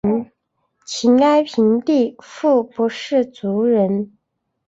[0.83, 4.17] 秦哀平帝苻丕氐族人。